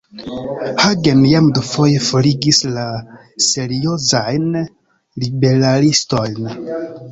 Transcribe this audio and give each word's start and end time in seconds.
Hagen 0.83 1.19
jam 1.31 1.49
dufoje 1.57 1.99
forigis 2.05 2.63
la 2.79 2.87
seriozajn 3.49 4.59
liberalistojn. 5.27 6.53